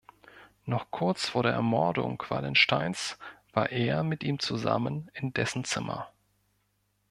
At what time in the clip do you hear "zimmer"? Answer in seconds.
5.63-6.11